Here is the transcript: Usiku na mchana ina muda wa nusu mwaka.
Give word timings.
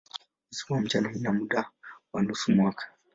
Usiku 0.51 0.75
na 0.75 0.81
mchana 0.81 1.11
ina 1.13 1.33
muda 1.33 1.69
wa 2.13 2.21
nusu 2.23 2.51
mwaka. 2.55 2.87